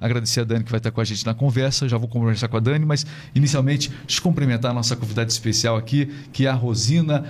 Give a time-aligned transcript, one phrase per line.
[0.00, 1.88] agradecer a Dani que vai estar com a gente na conversa.
[1.88, 3.04] Já vou conversar com a Dani, mas
[3.34, 7.24] inicialmente, deixa eu cumprimentar a nossa convidada especial aqui, que é a Rosina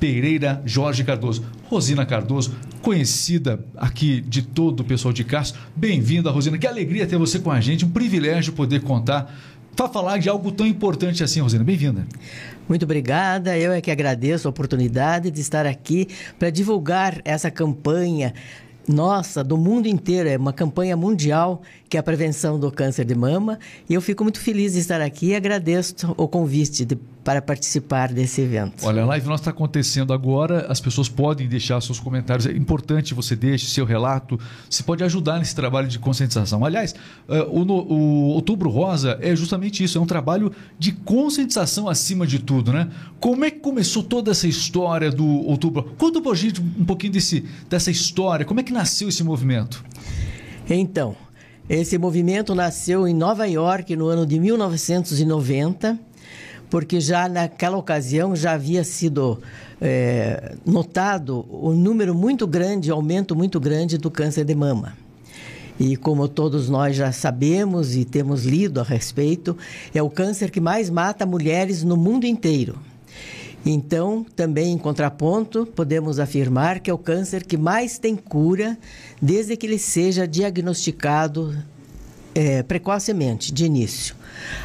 [0.00, 1.44] Pereira Jorge Cardoso.
[1.64, 5.60] Rosina Cardoso, conhecida aqui de todo o pessoal de Castro.
[5.74, 6.58] Bem-vinda, Rosina.
[6.58, 7.84] Que alegria ter você com a gente.
[7.84, 9.34] Um privilégio poder contar
[9.74, 11.64] para falar de algo tão importante assim, Rosina.
[11.64, 12.06] Bem-vinda.
[12.68, 13.58] Muito obrigada.
[13.58, 18.32] Eu é que agradeço a oportunidade de estar aqui para divulgar essa campanha
[18.86, 23.14] nossa, do mundo inteiro, é uma campanha mundial que é a prevenção do câncer de
[23.14, 23.58] mama.
[23.88, 28.12] E eu fico muito feliz de estar aqui e agradeço o convite de, para participar
[28.12, 28.86] desse evento.
[28.86, 32.46] Olha, a live nossa está acontecendo agora, as pessoas podem deixar seus comentários.
[32.46, 34.38] É importante você deixe seu relato,
[34.68, 36.62] você pode ajudar nesse trabalho de conscientização.
[36.64, 36.94] Aliás,
[37.26, 42.38] uh, o, o Outubro Rosa é justamente isso, é um trabalho de conscientização acima de
[42.38, 42.90] tudo, né?
[43.18, 45.94] Como é que começou toda essa história do Outubro?
[45.96, 49.82] Conta para gente um pouquinho desse, dessa história, como é que nasceu esse movimento?
[50.68, 51.16] Então,
[51.68, 55.98] esse movimento nasceu em Nova York no ano de 1990,
[56.74, 59.40] porque já naquela ocasião já havia sido
[59.80, 64.96] é, notado o um número muito grande, aumento muito grande do câncer de mama.
[65.78, 69.56] E como todos nós já sabemos e temos lido a respeito,
[69.94, 72.76] é o câncer que mais mata mulheres no mundo inteiro.
[73.64, 78.76] Então, também em contraponto, podemos afirmar que é o câncer que mais tem cura
[79.22, 81.54] desde que ele seja diagnosticado
[82.34, 84.16] é, precocemente, de início.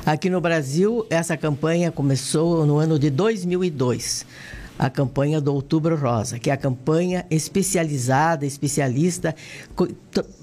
[0.05, 4.25] Aqui no Brasil, essa campanha começou no ano de 2002
[4.77, 9.35] a campanha do Outubro Rosa, que é a campanha especializada, especialista,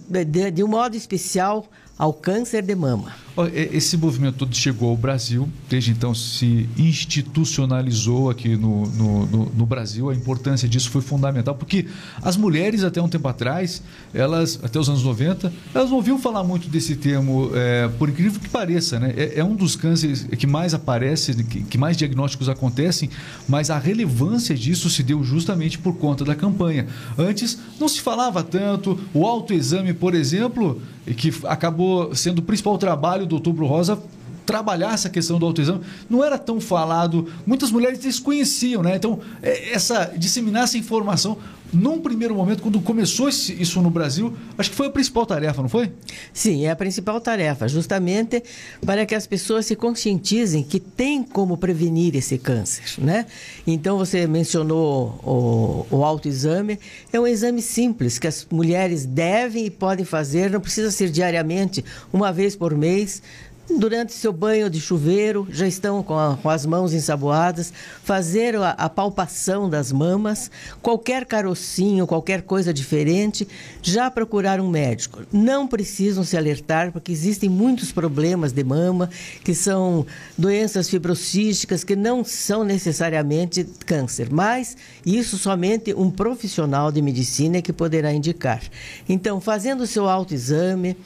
[0.09, 1.67] de, de um modo especial
[1.99, 3.26] ao câncer de mama.
[3.53, 9.67] Esse movimento todo chegou ao Brasil, desde então se institucionalizou aqui no, no, no, no,
[9.67, 10.09] Brasil.
[10.09, 11.87] A importância disso foi fundamental, porque
[12.23, 13.83] as mulheres, até um tempo atrás,
[14.15, 18.41] elas, até os anos 90, elas não ouviam falar muito desse termo, é, por incrível
[18.41, 18.99] que pareça.
[18.99, 19.13] Né?
[19.15, 23.11] É, é, um dos cânceres que mais aparece, que, que mais diagnósticos acontecem,
[23.47, 26.87] mas a relevância disso se deu justamente por conta da campanha.
[27.19, 30.81] Antes não se falava tanto, o autoexame, por exemplo,
[31.15, 34.01] que acabou sendo o principal trabalho do Outubro Rosa
[34.47, 38.95] trabalhar essa questão do autoexame não era tão falado, muitas mulheres desconheciam, né?
[38.95, 41.37] Então, é, essa disseminar essa informação
[41.73, 45.69] num primeiro momento, quando começou isso no Brasil, acho que foi a principal tarefa, não
[45.69, 45.93] foi?
[46.33, 48.43] Sim, é a principal tarefa, justamente
[48.85, 53.27] para que as pessoas se conscientizem que tem como prevenir esse câncer, né?
[53.67, 56.79] Então, você mencionou o, o autoexame,
[57.13, 61.85] é um exame simples que as mulheres devem e podem fazer, não precisa ser diariamente,
[62.13, 63.23] uma vez por mês,
[63.69, 67.73] durante seu banho de chuveiro, já estão com, a, com as mãos ensaboadas,
[68.05, 70.51] fazer a, a, palpação das mamas,
[70.81, 73.47] qualquer carocinho, qualquer coisa diferente,
[73.83, 75.23] já procurar um médico.
[75.33, 79.11] Não precisam se alertar, porque existem muitos problemas de mama,
[79.43, 80.07] que são
[80.39, 87.63] doenças fibrocísticas, que não são necessariamente câncer, mas isso somente um profissional de medicina é
[87.63, 88.63] que poderá indicar.
[89.09, 90.97] Então, fazendo o seu autoexame,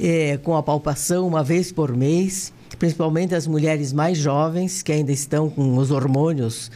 [0.00, 5.12] é, com a palpação uma vez por mês, principalmente as mulheres mais jovens que ainda
[5.12, 6.70] estão com os hormônios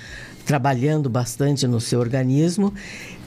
[0.44, 2.74] trabalhando bastante no seu organismo,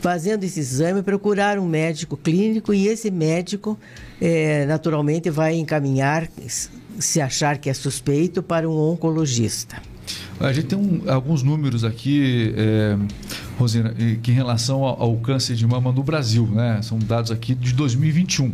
[0.01, 3.77] fazendo esse exame, procurar um médico clínico e esse médico
[4.21, 6.27] é, naturalmente vai encaminhar,
[6.99, 9.81] se achar que é suspeito, para um oncologista.
[10.39, 12.97] A gente tem um, alguns números aqui, é,
[13.57, 16.81] Rosina, que em relação ao, ao, câncer de mama no Brasil, né?
[16.81, 18.51] São dados aqui de 2021.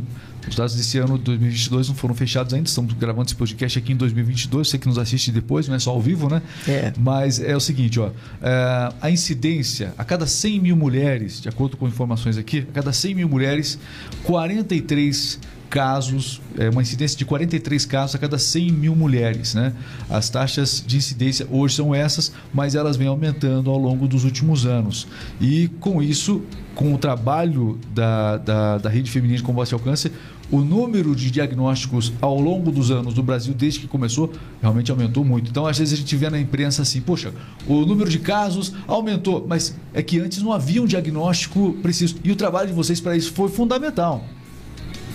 [0.47, 3.93] Os dados desse ano de 2022 não foram fechados ainda, estamos gravando esse podcast aqui
[3.93, 4.69] em 2022.
[4.69, 6.41] Você que nos assiste depois, não é só ao vivo, né?
[6.67, 6.93] É.
[6.97, 8.09] Mas é o seguinte: ó,
[8.41, 12.91] é, a incidência, a cada 100 mil mulheres, de acordo com informações aqui, a cada
[12.91, 13.77] 100 mil mulheres,
[14.23, 15.39] 43
[15.71, 19.55] casos, é uma incidência de 43 casos a cada 100 mil mulheres.
[19.55, 19.73] Né?
[20.09, 24.65] As taxas de incidência hoje são essas, mas elas vêm aumentando ao longo dos últimos
[24.65, 25.07] anos.
[25.39, 26.43] E com isso,
[26.81, 30.11] com o trabalho da, da, da Rede Feminina de Combate ao Câncer,
[30.49, 35.23] o número de diagnósticos ao longo dos anos do Brasil, desde que começou, realmente aumentou
[35.23, 35.51] muito.
[35.51, 37.31] Então, às vezes a gente vê na imprensa assim, poxa,
[37.67, 42.15] o número de casos aumentou, mas é que antes não havia um diagnóstico preciso.
[42.23, 44.25] E o trabalho de vocês para isso foi fundamental.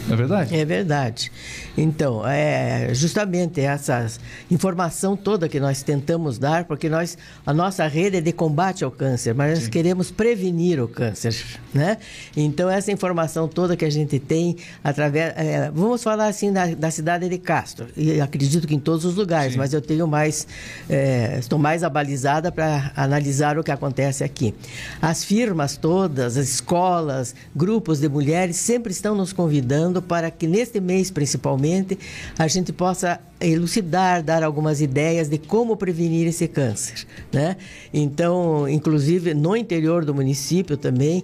[0.08, 0.54] É verdade?
[0.54, 1.32] É verdade.
[1.76, 4.06] Então, é justamente essa
[4.50, 8.90] informação toda que nós tentamos dar, porque nós, a nossa rede é de combate ao
[8.90, 11.34] câncer, mas nós queremos prevenir o câncer,
[11.74, 11.98] né?
[12.36, 15.34] Então, essa informação toda que a gente tem, através...
[15.36, 19.16] É, vamos falar assim da, da, cidade de Castro, e acredito que em todos os
[19.16, 19.58] lugares, Sim.
[19.58, 20.46] mas eu tenho mais...
[20.88, 24.54] É, estou mais abalizada para analisar o que acontece aqui.
[25.02, 30.80] As firmas todas, as escolas, grupos de mulheres sempre estão nos convidando para que neste
[30.80, 31.98] mês, principalmente,
[32.38, 37.56] a gente possa elucidar, dar algumas ideias de como prevenir esse câncer, né?
[37.92, 41.22] Então, inclusive no interior do município também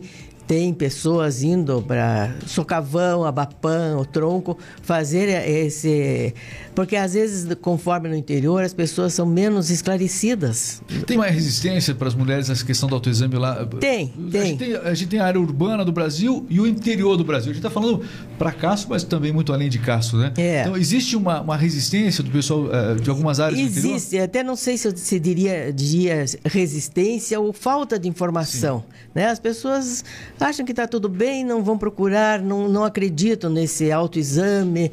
[0.52, 6.34] tem pessoas indo para Socavão, Abapã, o Tronco, fazer esse.
[6.74, 10.82] Porque às vezes, conforme no interior, as pessoas são menos esclarecidas.
[11.06, 13.64] Tem mais resistência para as mulheres nessa questão do autoexame lá?
[13.80, 14.40] Tem, tem.
[14.40, 17.24] A gente tem, a gente tem a área urbana do Brasil e o interior do
[17.24, 17.50] Brasil.
[17.50, 18.04] A gente está falando
[18.38, 20.34] para Castro, mas também muito além de Castro, né?
[20.36, 20.60] É.
[20.60, 24.76] Então, existe uma, uma resistência do pessoal uh, de algumas áreas Existe, até não sei
[24.76, 28.84] se eu se diria, diria resistência ou falta de informação.
[29.14, 29.26] Né?
[29.26, 30.04] As pessoas
[30.42, 34.90] acham que está tudo bem, não vão procurar, não, não acreditam nesse autoexame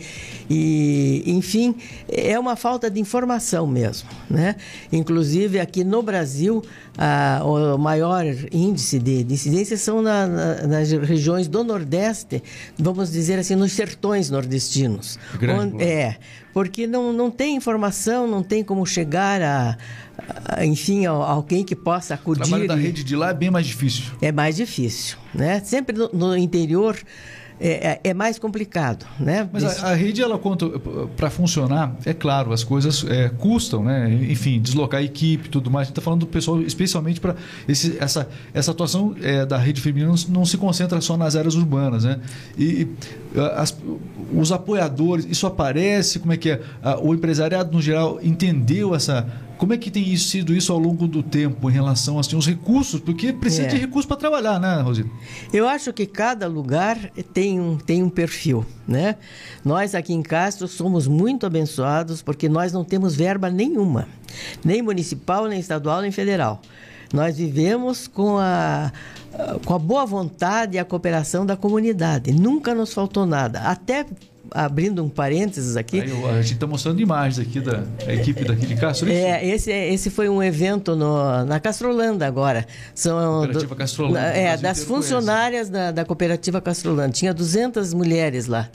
[0.50, 1.76] e, enfim,
[2.08, 4.56] é uma falta de informação mesmo, né?
[4.92, 6.64] Inclusive aqui no Brasil,
[7.02, 12.44] a, o maior índice de, de incidência são na, na, nas regiões do Nordeste,
[12.78, 15.18] vamos dizer assim, nos sertões nordestinos.
[15.40, 16.18] Grande, onde, é,
[16.54, 19.78] porque não, não tem informação, não tem como chegar a,
[20.44, 22.42] a enfim, a, a alguém que possa acudir.
[22.42, 24.04] O trabalho da rede de lá é bem mais difícil.
[24.22, 25.62] É mais difícil, né?
[25.64, 26.98] Sempre no, no interior
[27.60, 29.50] é, é, é, mais complicado, né?
[29.52, 30.68] Mas a, a, rede, ela conta
[31.16, 34.12] para funcionar, é claro, as coisas é, custam, né?
[34.30, 35.84] Enfim, deslocar a equipe, e tudo mais.
[35.84, 37.36] A gente está falando do pessoal, especialmente para
[37.68, 42.04] essa essa atuação é, da rede feminina não, não, se concentra só nas áreas urbanas,
[42.04, 42.20] né?
[42.58, 42.88] E,
[43.56, 43.76] as,
[44.34, 46.62] os apoiadores, isso aparece, como é que é?
[47.02, 49.28] O empresariado no geral entendeu essa
[49.60, 53.02] como é que tem sido isso ao longo do tempo em relação assim, aos recursos?
[53.02, 53.68] Porque precisa é.
[53.68, 55.10] de recursos para trabalhar, né, Rosina?
[55.52, 56.98] Eu acho que cada lugar
[57.34, 59.18] tem um, tem um perfil, né?
[59.64, 64.08] Nós aqui em Castro somos muito abençoados porque nós não temos verba nenhuma,
[64.64, 66.62] nem municipal, nem estadual, nem federal.
[67.14, 68.94] Nós vivemos com a,
[69.66, 72.32] com a boa vontade e a cooperação da comunidade.
[72.32, 73.60] Nunca nos faltou nada.
[73.62, 74.06] Até
[74.52, 76.02] abrindo um parênteses aqui.
[76.02, 79.12] Aí, a gente está mostrando imagens aqui da equipe daqui de Castro.
[79.12, 82.66] É, esse, esse foi um evento no, na Castrolanda agora.
[82.94, 84.20] São Cooperativa Castrolanda.
[84.20, 87.12] É, das funcionárias da, da Cooperativa Castrolanda.
[87.12, 88.70] Tinha 200 mulheres lá.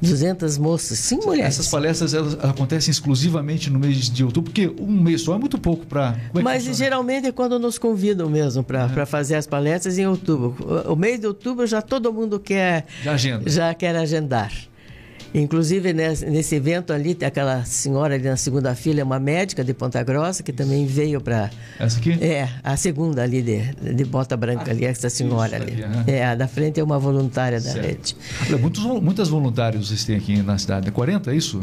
[0.00, 1.54] 200 moças, sim, mulheres.
[1.54, 5.58] Essas palestras elas acontecem exclusivamente no mês de outubro, porque um mês só é muito
[5.58, 6.16] pouco para.
[6.34, 9.06] É Mas geralmente é quando nos convidam mesmo para é.
[9.06, 10.54] fazer as palestras em outubro.
[10.86, 12.86] O, mês de outubro já todo mundo quer.
[13.02, 13.48] Já agenda.
[13.48, 14.52] Já quer agendar.
[15.40, 19.74] Inclusive, nesse, evento ali, tem aquela senhora ali na segunda fila, é uma médica de
[19.74, 21.50] Ponta Grossa, que também veio para.
[21.78, 22.12] Essa aqui?
[22.24, 23.60] É, a segunda ali de,
[23.94, 25.84] de bota branca ah, ali, essa senhora ali.
[26.06, 27.86] É, a da frente é uma voluntária da certo.
[27.86, 28.16] rede.
[28.46, 31.60] Olha, muitos, muitas voluntários vocês têm aqui na cidade, 40, é isso?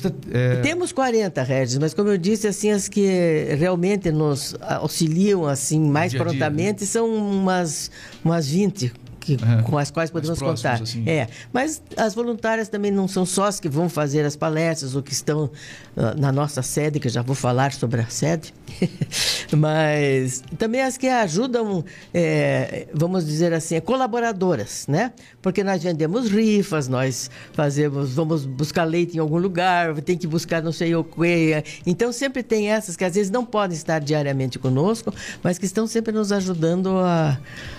[0.00, 0.60] Tá, é...
[0.60, 6.12] Temos 40 redes, mas como eu disse, assim, as que realmente nos auxiliam assim mais
[6.12, 6.86] dia prontamente dia, né?
[6.86, 7.90] são umas,
[8.24, 10.82] umas 20, que, é, com as quais podemos contar.
[10.82, 11.08] Assim.
[11.08, 15.02] É, mas as voluntárias também não são só as que vão fazer as palestras ou
[15.02, 18.52] que estão uh, na nossa sede, que já vou falar sobre a sede,
[19.56, 25.12] mas também as que ajudam, é, vamos dizer assim, colaboradoras, né?
[25.40, 30.62] Porque nós vendemos rifas, nós fazemos, vamos buscar leite em algum lugar, tem que buscar
[30.62, 31.62] não sei o que.
[31.86, 35.86] Então sempre tem essas que às vezes não podem estar diariamente conosco, mas que estão
[35.86, 37.38] sempre nos ajudando a,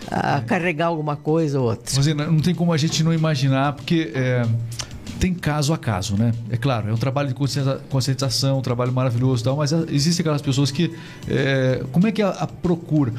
[0.09, 0.41] a é.
[0.41, 1.95] carregar alguma coisa ou outra.
[1.95, 4.43] Rosina, não tem como a gente não imaginar, porque é,
[5.23, 6.33] tem caso a caso, né?
[6.49, 10.69] É claro, é um trabalho de conscientização, um trabalho maravilhoso tal, mas existem aquelas pessoas
[10.69, 10.93] que.
[11.29, 13.13] É, como é que é a, a procura?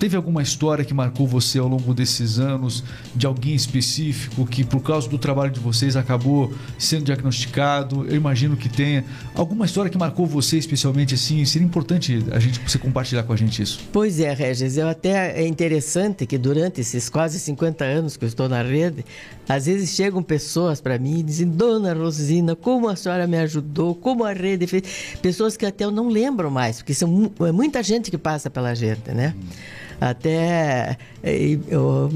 [0.00, 2.82] teve alguma história que marcou você ao longo desses anos
[3.14, 8.04] de alguém específico que, por causa do trabalho de vocês, acabou sendo diagnosticado?
[8.08, 9.04] Eu imagino que tenha.
[9.36, 11.44] Alguma história que marcou você especialmente assim?
[11.44, 13.78] Seria importante a gente você compartilhar com a gente isso.
[13.92, 14.76] Pois é, Regis.
[14.76, 19.04] Eu até é interessante que durante esses quase 50 anos que eu estou na rede,
[19.48, 20.47] às vezes chegam pessoas
[20.82, 24.82] para mim dizem: Dona Rosina, como a senhora me ajudou, como a rede fez.
[25.20, 28.74] Pessoas que até eu não lembro mais, porque são é muita gente que passa pela
[28.74, 29.34] gente, né?
[30.00, 30.96] Até
[31.68, 32.08] eu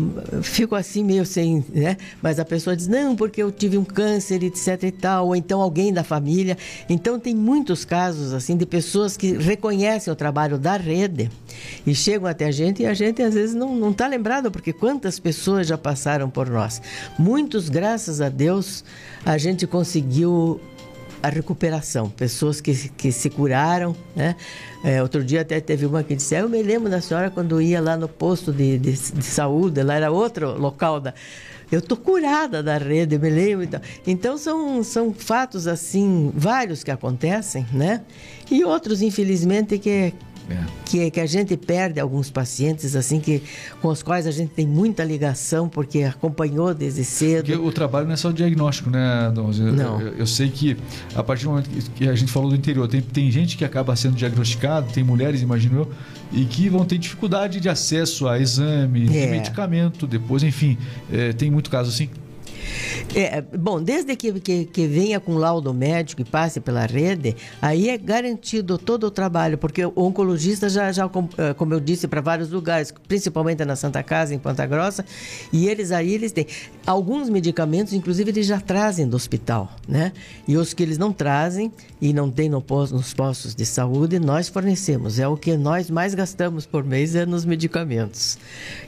[0.42, 1.96] fico assim meio sem, né?
[2.22, 5.60] Mas a pessoa diz, não, porque eu tive um câncer, etc e tal, ou então
[5.60, 6.56] alguém da família.
[6.88, 11.30] Então tem muitos casos assim de pessoas que reconhecem o trabalho da rede
[11.86, 15.18] e chegam até a gente e a gente às vezes não está lembrado, porque quantas
[15.18, 16.80] pessoas já passaram por nós.
[17.18, 18.84] Muitos, graças a Deus,
[19.24, 20.60] a gente conseguiu
[21.22, 24.34] a recuperação, pessoas que, que se curaram, né?
[24.84, 27.80] É, outro dia até teve uma que disse, eu me lembro da senhora quando ia
[27.80, 31.14] lá no posto de, de, de saúde, lá era outro local da...
[31.70, 33.64] Eu tô curada da rede, me lembro.
[33.64, 38.02] Então, então são, são fatos assim, vários que acontecem, né?
[38.50, 40.12] E outros, infelizmente, que
[40.50, 40.58] É.
[40.84, 43.42] Que, que a gente perde alguns pacientes assim que
[43.80, 47.46] com os quais a gente tem muita ligação porque acompanhou desde cedo.
[47.46, 49.50] Porque o trabalho não é só o diagnóstico, né, Dom?
[49.50, 50.00] Não.
[50.00, 50.76] Eu, eu, sei que
[51.14, 53.94] a partir do momento que a gente falou do interior, tem, tem gente que acaba
[53.96, 55.92] sendo diagnosticado, tem mulheres, imagino eu,
[56.32, 59.26] e que vão ter dificuldade de acesso a exame, é.
[59.26, 60.76] de medicamento, depois, enfim,
[61.12, 62.08] é, tem muito caso assim.
[63.14, 67.90] É, bom, desde que, que, que, venha com laudo médico e passe pela rede, aí
[67.90, 72.20] é garantido todo o trabalho, porque o oncologista já, já eh, como eu disse, para
[72.20, 75.04] vários lugares, principalmente na Santa Casa, em Ponta Grossa,
[75.52, 76.46] e eles aí, eles têm
[76.86, 80.12] alguns medicamentos, inclusive eles já trazem do hospital, né?
[80.48, 84.18] E os que eles não trazem e não tem no posto, nos postos de saúde,
[84.18, 85.18] nós fornecemos.
[85.18, 88.38] É o que nós mais gastamos por mês é nos medicamentos.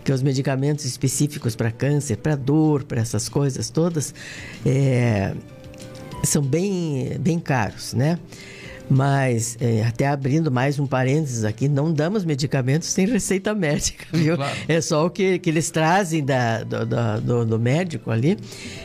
[0.02, 4.14] Que os medicamentos específicos para câncer, para dor, para essas coisas todas,
[4.64, 5.34] é,
[6.22, 8.18] são bem, bem caros, né?
[8.88, 14.36] Mas, é, até abrindo mais um parênteses aqui, não damos medicamentos sem receita médica, viu?
[14.36, 14.56] Claro.
[14.68, 18.36] É só o que, que eles trazem da, do, do, do médico ali.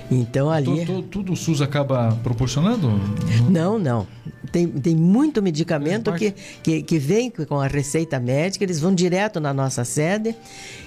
[0.10, 0.86] Então, ali.
[0.86, 2.90] Tudo, tudo o SUS acaba proporcionando?
[3.50, 4.08] Não, não.
[4.52, 6.34] Tem, tem muito medicamento que,
[6.64, 10.36] que, que vem com a receita médica, eles vão direto na nossa sede.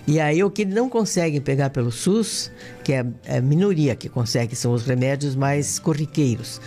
[0.06, 2.50] E aí, o que não conseguem pegar pelo SUS,
[2.82, 6.60] que é, é a minoria que consegue, são os remédios mais corriqueiros.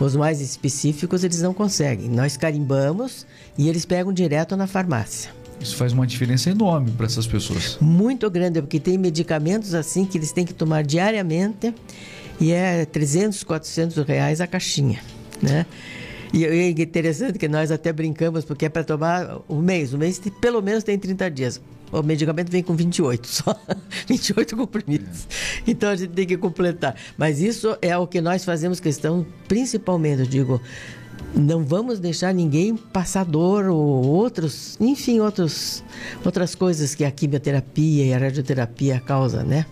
[0.00, 2.08] Os mais específicos eles não conseguem.
[2.08, 3.26] Nós carimbamos
[3.56, 5.30] e eles pegam direto na farmácia.
[5.60, 7.78] Isso faz uma diferença enorme para essas pessoas.
[7.80, 11.72] Muito grande, porque tem medicamentos assim que eles têm que tomar diariamente
[12.40, 15.00] e é 300, 400 reais a caixinha,
[15.40, 15.64] né?
[16.32, 19.92] E é interessante que nós até brincamos, porque é para tomar um mês.
[19.92, 21.60] O mês pelo menos tem 30 dias.
[21.92, 23.54] O medicamento vem com 28 só.
[24.08, 25.28] 28 comprimidos.
[25.66, 25.70] É.
[25.70, 26.96] Então a gente tem que completar.
[27.18, 30.60] Mas isso é o que nós fazemos questão, principalmente, eu digo,
[31.34, 35.84] não vamos deixar ninguém passar dor ou outros, enfim, outros,
[36.24, 39.66] outras coisas que a quimioterapia e a radioterapia causa, né?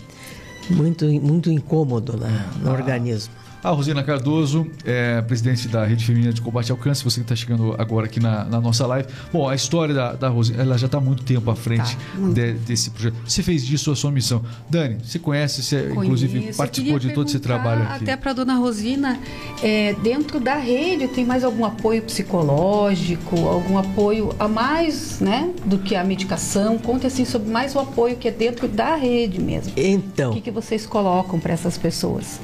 [0.68, 2.28] Muito, muito incômodo na,
[2.62, 2.72] no ah.
[2.72, 3.32] organismo.
[3.62, 7.36] A Rosina Cardoso, é, presidente da Rede Feminina de Combate ao Câncer, você que está
[7.36, 9.06] chegando agora aqui na, na, nossa live.
[9.30, 12.28] Bom, a história da, da Rosina, ela já está há muito tempo à frente tá,
[12.32, 13.16] de, desse projeto.
[13.26, 14.42] Você fez disso a sua missão.
[14.68, 16.04] Dani, você conhece, você Conheço.
[16.04, 18.04] inclusive participou de todo esse trabalho aqui.
[18.04, 19.20] Até para a dona Rosina,
[19.62, 25.78] é, dentro da rede tem mais algum apoio psicológico, algum apoio a mais né, do
[25.78, 26.78] que a medicação?
[26.78, 29.70] Conte assim sobre mais o apoio que é dentro da rede mesmo.
[29.76, 30.30] Então.
[30.30, 32.40] O que, que vocês colocam para essas pessoas?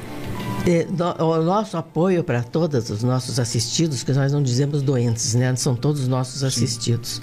[1.21, 5.55] O nosso apoio para todos os nossos assistidos, que nós não dizemos doentes, né?
[5.57, 7.23] São todos nossos assistidos.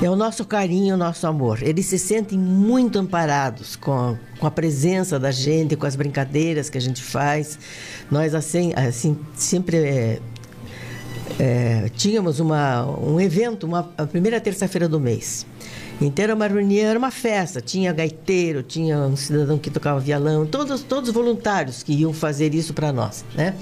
[0.00, 1.62] É o nosso carinho, o nosso amor.
[1.62, 6.76] Eles se sentem muito amparados com, com a presença da gente, com as brincadeiras que
[6.76, 7.58] a gente faz.
[8.10, 10.20] Nós, assim, assim sempre é,
[11.38, 15.46] é, tínhamos uma, um evento, uma, a primeira terça-feira do mês.
[16.00, 17.60] Então era uma reunião, era uma festa.
[17.60, 22.74] Tinha gaiteiro, tinha um cidadão que tocava violão, todos, todos voluntários que iam fazer isso
[22.74, 23.24] para nós.
[23.34, 23.54] Né?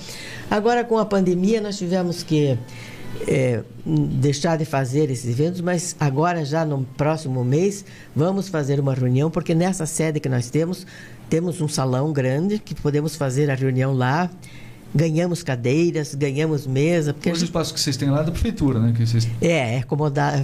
[0.51, 2.59] Agora, com a pandemia, nós tivemos que
[3.27, 7.85] é, deixar de fazer esses eventos, mas agora, já no próximo mês,
[8.15, 10.87] vamos fazer uma reunião, porque nessa sede que nós temos,
[11.29, 14.31] temos um salão grande que podemos fazer a reunião lá
[14.95, 17.13] ganhamos cadeiras, ganhamos mesa.
[17.13, 17.45] Porque o gente...
[17.45, 18.93] espaço que vocês têm lá é da prefeitura, né?
[18.97, 19.29] Que vocês...
[19.41, 19.85] É, é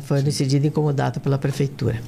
[0.04, 2.00] foi decidido incomodado pela prefeitura.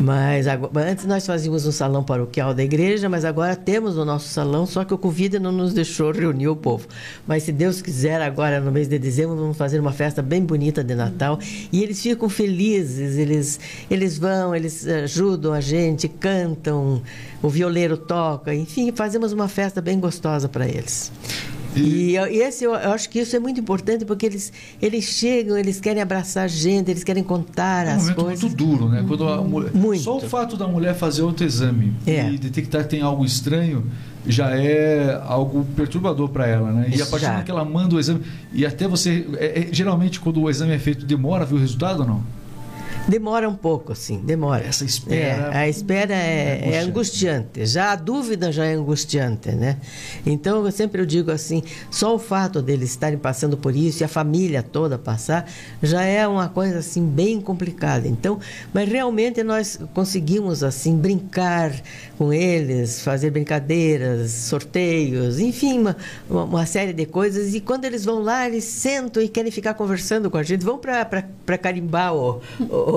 [0.00, 4.28] Mas agora, antes nós fazíamos um salão paroquial da igreja, mas agora temos o nosso
[4.28, 6.86] salão, só que o Covid não nos deixou reunir o povo.
[7.26, 10.82] Mas se Deus quiser, agora no mês de dezembro, vamos fazer uma festa bem bonita
[10.82, 11.38] de Natal.
[11.72, 13.60] E eles ficam felizes, eles,
[13.90, 17.02] eles vão, eles ajudam a gente, cantam,
[17.42, 21.10] o violeiro toca, enfim, fazemos uma festa bem gostosa para eles.
[21.74, 25.56] E, e esse, eu, eu, acho que isso é muito importante porque eles, eles chegam,
[25.56, 28.42] eles querem abraçar a gente, eles querem contar é um as coisas.
[28.42, 29.04] muito duro, né?
[29.06, 30.02] Quando a mulher, muito.
[30.02, 32.30] Só o fato da mulher fazer outro exame é.
[32.30, 33.84] e detectar que tem algo estranho
[34.26, 36.90] já é algo perturbador para ela, né?
[36.94, 39.68] E a partir do momento que ela manda o exame e até você, é, é,
[39.72, 42.41] geralmente quando o exame é feito demora a ver o resultado ou não?
[43.08, 44.64] Demora um pouco, assim, demora.
[44.64, 45.50] Essa espera.
[45.52, 47.66] É, a espera é, é, é, angustiante.
[47.66, 49.78] Já a dúvida já é angustiante, né?
[50.24, 54.04] Então, eu sempre eu digo assim: só o fato deles estarem passando por isso e
[54.04, 55.50] a família toda passar
[55.82, 58.06] já é uma coisa assim bem complicada.
[58.06, 58.38] Então,
[58.72, 61.72] mas realmente nós conseguimos assim brincar
[62.16, 65.96] com eles, fazer brincadeiras, sorteios, enfim, uma,
[66.44, 67.52] uma série de coisas.
[67.52, 70.64] E quando eles vão lá, eles sentam e querem ficar conversando com a gente.
[70.64, 72.91] Vão para para carimbar o, o,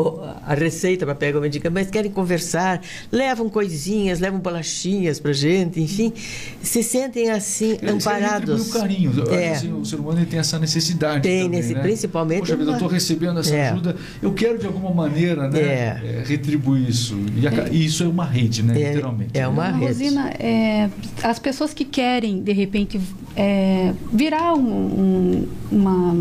[0.46, 5.82] a receita para pegar o medicamento, mas querem conversar, levam coisinhas, levam bolachinhas para gente,
[5.82, 6.14] enfim,
[6.62, 8.70] se sentem assim é, amparados.
[8.70, 9.12] o carinho.
[9.32, 9.52] É.
[9.52, 11.22] Assim, o ser humano tem essa necessidade.
[11.22, 11.82] Tem, também, nesse, né?
[11.82, 12.40] principalmente.
[12.40, 13.70] Poxa vida, eu estou recebendo essa é.
[13.70, 16.02] ajuda, eu quero de alguma maneira né, é.
[16.04, 17.18] é retribuir isso.
[17.36, 18.80] E, a, e, isso é uma rede, né?
[18.80, 19.32] É, literalmente.
[19.34, 19.86] É uma rede.
[19.86, 20.32] Rosina,
[21.24, 23.00] as pessoas que querem, de repente,
[24.12, 26.12] virar um, um, uma,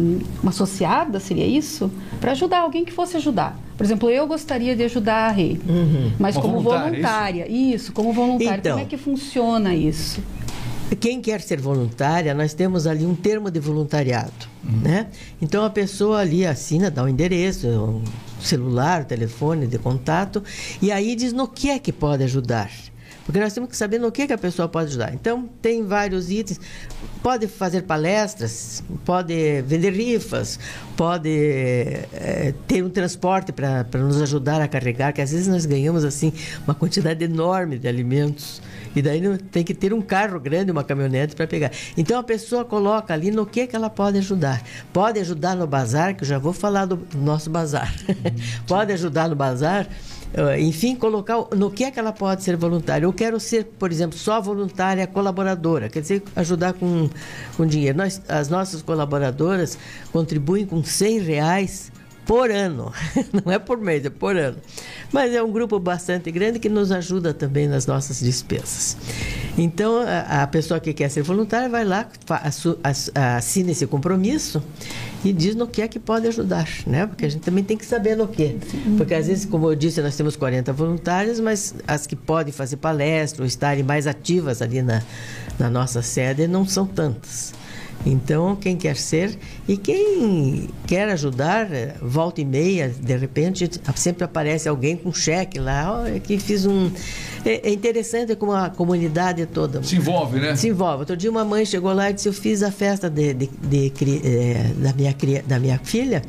[0.42, 1.90] uma associada, seria isso?
[2.20, 3.63] Para ajudar alguém que fosse ajudar.
[3.76, 6.12] Por exemplo, eu gostaria de ajudar a rede, uhum.
[6.18, 7.46] mas como voluntária.
[7.48, 7.74] Isso?
[7.74, 7.92] isso?
[7.92, 8.58] como voluntária.
[8.58, 10.22] Então, Como é que funciona isso?
[11.00, 14.80] Quem quer ser voluntária, nós temos ali um termo de voluntariado, uhum.
[14.80, 15.08] né?
[15.40, 18.04] Então a pessoa ali assina, dá o um endereço, um
[18.40, 20.42] celular, um telefone de contato
[20.80, 22.70] e aí diz no que é que pode ajudar.
[23.24, 25.14] Porque nós temos que saber no que, que a pessoa pode ajudar.
[25.14, 26.60] Então, tem vários itens.
[27.22, 30.58] Pode fazer palestras, pode vender rifas,
[30.94, 36.04] pode é, ter um transporte para nos ajudar a carregar, que às vezes nós ganhamos
[36.04, 36.32] assim
[36.66, 38.60] uma quantidade enorme de alimentos.
[38.94, 41.70] E daí tem que ter um carro grande, uma caminhonete para pegar.
[41.96, 44.62] Então a pessoa coloca ali no que, que ela pode ajudar.
[44.92, 47.92] Pode ajudar no bazar, que eu já vou falar do nosso bazar.
[48.68, 49.88] pode ajudar no bazar
[50.58, 53.06] enfim, colocar no que é que ela pode ser voluntária.
[53.06, 57.08] Eu quero ser, por exemplo, só voluntária colaboradora, quer dizer, ajudar com,
[57.56, 57.96] com dinheiro.
[57.96, 59.78] Nós, as nossas colaboradoras
[60.12, 61.92] contribuem com 100 reais
[62.26, 62.92] por ano,
[63.44, 64.56] não é por mês, é por ano.
[65.12, 68.96] Mas é um grupo bastante grande que nos ajuda também nas nossas despesas.
[69.56, 72.08] Então, a, pessoa que quer ser voluntária vai lá,
[73.36, 74.62] assina esse compromisso
[75.24, 77.06] e diz no que é que pode ajudar, né?
[77.06, 78.58] Porque a gente também tem que saber no que.
[78.96, 82.78] Porque às vezes, como eu disse, nós temos 40 voluntárias, mas as que podem fazer
[82.78, 85.02] palestra ou estarem mais ativas ali na,
[85.58, 87.54] na nossa sede não são tantas.
[88.04, 91.66] Então, quem quer ser e quem quer ajudar,
[92.02, 96.90] volta e meia, de repente, sempre aparece alguém com cheque lá, oh, que fiz um.
[97.46, 99.82] É, é interessante como a comunidade toda.
[99.82, 100.54] Se envolve, né?
[100.54, 101.00] Se envolve.
[101.00, 103.90] Outro dia uma mãe chegou lá e disse: Eu fiz a festa de, de, de,
[103.90, 105.16] de é, da, minha,
[105.46, 106.22] da minha filha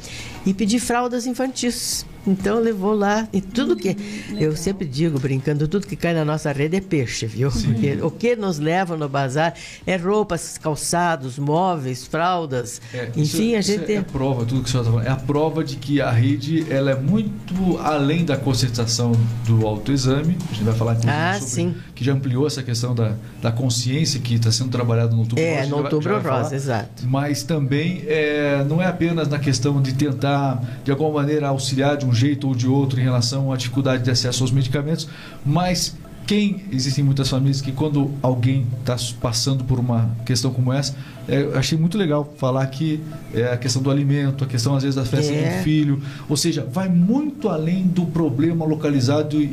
[0.46, 2.06] e pedi fraldas infantis.
[2.28, 6.26] Então levou lá e tudo que hum, eu sempre digo brincando, tudo que cai na
[6.26, 7.52] nossa rede é peixe, viu?
[7.52, 9.54] Porque o que nos leva no bazar
[9.86, 14.70] é roupas, calçados, móveis, fraldas, é, enfim, isso, a gente é a prova tudo que
[14.70, 18.24] o senhor está falando, é a prova de que a rede ela é muito além
[18.26, 19.12] da conscientização
[19.46, 20.38] do autoexame.
[20.50, 21.76] A gente vai falar ah, sobre sim.
[21.94, 25.60] que já ampliou essa questão da, da consciência que está sendo trabalhado no outubro é,
[25.60, 25.70] rosa.
[25.70, 27.04] no outubro rosa, exato.
[27.08, 32.06] Mas também é, não é apenas na questão de tentar de alguma maneira auxiliar de
[32.06, 35.08] um jeito ou de outro em relação à dificuldade de acesso aos medicamentos,
[35.46, 35.96] mas
[36.26, 40.96] quem existem muitas famílias que quando alguém está passando por uma questão como essa,
[41.28, 43.02] é, eu achei muito legal falar que
[43.34, 45.58] é a questão do alimento, a questão às vezes da festa é.
[45.58, 49.50] do filho, ou seja, vai muito além do problema localizado eh,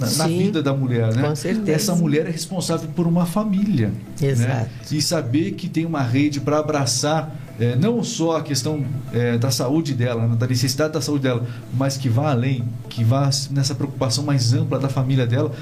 [0.00, 1.28] na, na vida da mulher, né?
[1.28, 1.72] Com certeza.
[1.72, 3.88] Essa mulher é responsável por uma família,
[4.20, 4.28] né?
[4.28, 4.50] Exato.
[4.50, 4.68] Né?
[4.90, 9.50] E saber que tem uma rede para abraçar é, não só a questão é, da
[9.50, 13.74] saúde dela, né, da necessidade da saúde dela, mas que vá além, que vá nessa
[13.74, 15.52] preocupação mais ampla da família dela,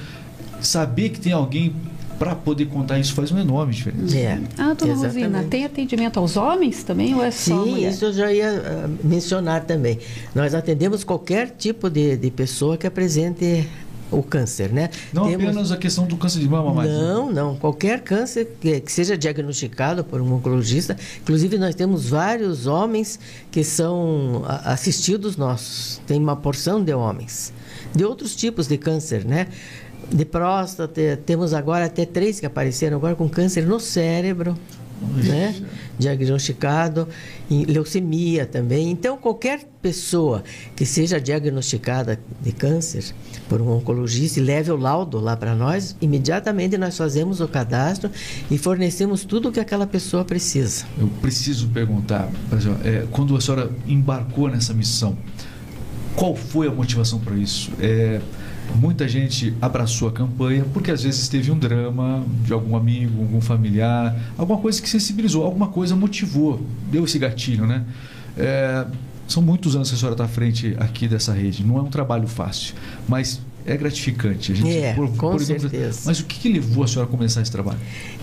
[0.60, 1.74] saber que tem alguém
[2.20, 4.14] para poder contar isso faz uma enorme diferença.
[4.14, 5.06] É, ah, dona exatamente.
[5.06, 7.90] Rosina, tem atendimento aos homens também ou é só Sim, mulher?
[7.90, 9.98] isso eu já ia uh, mencionar também.
[10.34, 13.66] Nós atendemos qualquer tipo de, de pessoa que apresente
[14.10, 14.90] o câncer, né?
[15.14, 15.46] Não Temos...
[15.46, 16.90] apenas a questão do câncer de mama, mas...
[16.90, 17.56] Não, não.
[17.56, 20.98] Qualquer câncer que, que, seja diagnosticado por um oncologista.
[21.22, 23.18] Inclusive, nós temos vários homens
[23.50, 26.02] que são assistidos nossos.
[26.06, 27.50] Tem uma porção de homens.
[27.94, 29.46] De outros tipos de câncer, né?
[30.10, 34.56] De próstata, temos agora até três que apareceram agora com câncer no cérebro
[35.00, 35.54] né?
[35.98, 37.08] diagnosticado,
[37.50, 38.90] em leucemia também.
[38.90, 40.42] Então, qualquer pessoa
[40.76, 43.14] que seja diagnosticada de câncer
[43.48, 48.10] por um oncologista e leve o laudo lá para nós, imediatamente nós fazemos o cadastro
[48.50, 50.84] e fornecemos tudo o que aquela pessoa precisa.
[50.98, 52.30] Eu preciso perguntar,
[52.84, 55.16] é, quando a senhora embarcou nessa missão,
[56.14, 57.70] qual foi a motivação para isso?
[57.80, 58.20] É,
[58.76, 63.40] Muita gente abraçou a campanha porque às vezes teve um drama de algum amigo, algum
[63.40, 67.84] familiar, alguma coisa que sensibilizou, alguma coisa motivou, deu esse gatilho, né?
[68.36, 68.86] É,
[69.28, 71.64] são muitos anos que a senhora está à frente aqui dessa rede.
[71.64, 72.74] Não é um trabalho fácil,
[73.08, 74.52] mas é gratificante.
[74.52, 75.76] A gente, é, por, com por certeza.
[75.76, 77.78] Exemplo, mas o que, que, levou a senhora a começar esse trabalho?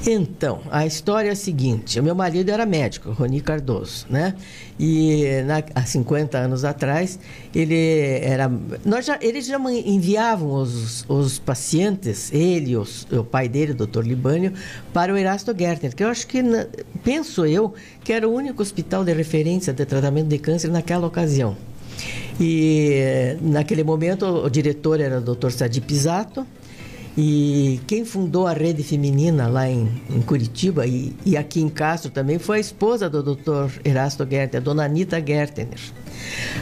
[0.05, 1.99] Então, a história é a seguinte.
[1.99, 4.33] O meu marido era médico, Roni Cardoso, né?
[4.79, 7.19] E na, há 50 anos atrás,
[7.53, 8.51] ele era...
[8.85, 14.05] Nós já, eles já enviavam os, os pacientes, ele os, o pai dele, o doutor
[14.05, 14.53] Libânio,
[14.93, 16.41] para o Erasto Gertner, que eu acho que,
[17.03, 17.73] penso eu,
[18.03, 21.55] que era o único hospital de referência de tratamento de câncer naquela ocasião.
[22.39, 25.51] E naquele momento o diretor era o Dr.
[25.51, 26.45] Sadi Pisato.
[27.19, 32.11] E quem fundou a rede feminina lá em, em Curitiba e, e, aqui em Castro
[32.11, 33.79] também foi a esposa do Dr.
[33.83, 35.79] Erasto Gertner, a dona Anita Gertner.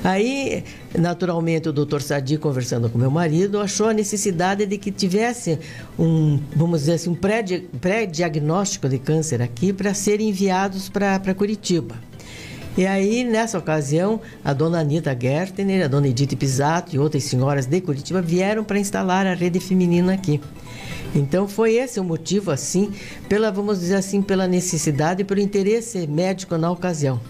[0.01, 0.63] Aí,
[0.97, 5.59] naturalmente, o doutor Sadi, conversando com meu marido, achou a necessidade de que tivesse
[5.99, 11.95] um, vamos dizer assim, um pré-diagnóstico de câncer aqui para serem enviados para Curitiba.
[12.77, 17.65] E aí, nessa ocasião, a dona Anitta Gertner, a dona Edith Pisato e outras senhoras
[17.65, 20.41] de Curitiba vieram para instalar a rede feminina aqui.
[21.15, 22.91] Então foi esse o motivo, assim,
[23.29, 27.21] pela, vamos dizer assim, pela necessidade e pelo interesse médico na ocasião.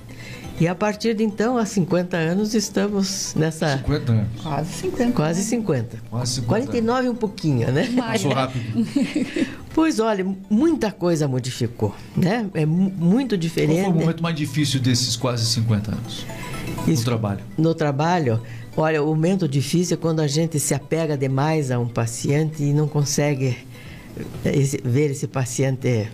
[0.60, 3.78] E a partir de então, há 50 anos, estamos nessa.
[3.80, 4.41] 50 anos.
[4.41, 5.12] Quase 50.
[5.12, 5.98] Quase 50.
[6.10, 6.48] Quase 50.
[6.48, 7.89] 49 um pouquinho, né?
[7.96, 8.65] Passou rápido.
[9.76, 12.50] Pois olha, muita coisa modificou, né?
[12.54, 13.82] É muito diferente.
[13.82, 16.26] Qual foi o momento mais difícil desses quase 50 anos?
[16.88, 17.39] Isso, no trabalho.
[17.58, 18.41] No trabalho,
[18.78, 22.72] olha, o momento difícil é quando a gente se apega demais a um paciente e
[22.72, 23.58] não consegue
[24.46, 26.10] esse, ver esse paciente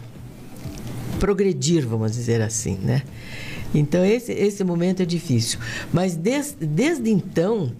[1.20, 3.04] progredir, vamos dizer assim, né?
[3.74, 5.60] Então, esse, esse momento é difícil.
[5.94, 7.72] Mas des, desde então,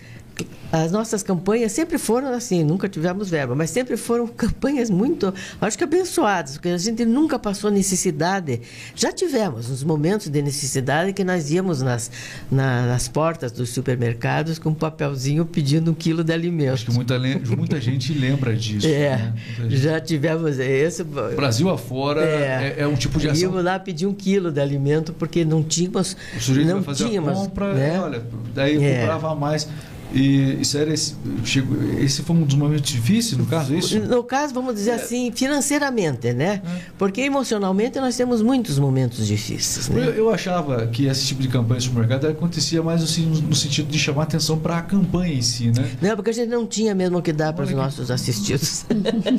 [0.72, 5.78] as nossas campanhas sempre foram assim, nunca tivemos verba, mas sempre foram campanhas muito, acho
[5.78, 8.62] que abençoadas, porque a gente nunca passou necessidade.
[8.96, 12.10] Já tivemos uns momentos de necessidade que nós íamos nas,
[12.50, 16.74] na, nas portas dos supermercados com um papelzinho pedindo um quilo de alimento.
[16.74, 18.88] Acho que muita, muita gente lembra disso.
[18.88, 19.34] É, né?
[19.70, 21.04] já tivemos esse.
[21.04, 23.42] Brasil afora é, é, é um tipo de ação.
[23.42, 26.16] Íamos lá pedir um quilo de alimento porque não tínhamos.
[26.36, 28.00] O sujeito não fazer tínhamos, a compra, né?
[28.00, 29.00] olha, daí É.
[29.02, 29.68] comprava mais.
[30.14, 34.00] E isso era esse, chegou, esse foi um dos momentos difíceis, no caso, isso?
[34.00, 36.62] No caso, vamos dizer assim, financeiramente, né?
[36.98, 40.14] Porque emocionalmente nós temos muitos momentos difíceis, Eu, né?
[40.18, 43.90] eu achava que esse tipo de campanha de supermercado acontecia mais assim, no, no sentido
[43.90, 45.90] de chamar atenção para a campanha em si, né?
[46.02, 48.86] Não, porque a gente não tinha mesmo o que dar para os nossos assistidos.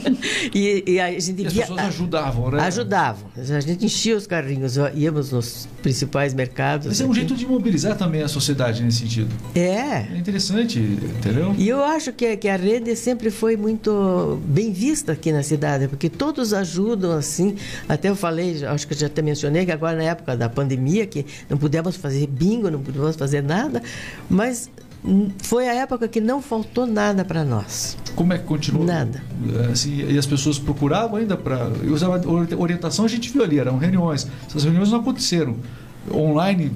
[0.55, 2.61] e, e a gente E as pessoas ajudavam, né?
[2.63, 3.31] ajudavam.
[3.37, 6.87] A gente enchia os carrinhos, íamos nos principais mercados.
[6.87, 9.31] Mas é um jeito de mobilizar também a sociedade nesse sentido.
[9.55, 11.55] É, É interessante, entendeu?
[11.59, 15.89] E eu acho que, que a rede sempre foi muito bem vista aqui na cidade,
[15.89, 17.57] porque todos ajudam assim.
[17.89, 21.07] Até eu falei, acho que eu já até mencionei, que agora na época da pandemia,
[21.07, 23.83] que não pudemos fazer bingo, não pudemos fazer nada,
[24.29, 24.71] mas
[25.05, 27.97] hum, foi a época que não faltou nada para nós.
[28.15, 28.85] Como é que continua?
[28.85, 29.23] Nada.
[29.73, 31.69] Assim, e as pessoas procuravam ainda para.
[31.91, 32.21] Usava
[32.57, 34.27] orientação, a gente viu ali, eram reuniões.
[34.47, 35.57] Essas reuniões não aconteceram.
[36.11, 36.73] Online,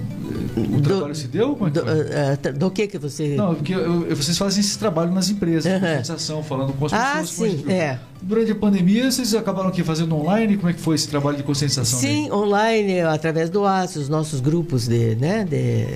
[0.56, 1.58] eh, o Do- trabalho se deu?
[1.60, 3.34] É que Do, ah, ah, do que que você...
[3.36, 5.80] Não, porque eu- eu- vocês fazem esse trabalho nas empresas, Aham.
[5.80, 7.10] conscientização, falando com as pessoas.
[7.18, 7.98] Ah, sim, que- é.
[8.22, 10.56] Durante a pandemia, vocês acabaram aqui fazendo online?
[10.56, 11.98] Como é que foi esse trabalho de conscientização?
[11.98, 15.86] Sim, online, através do ACE, os nossos grupos de, né, de,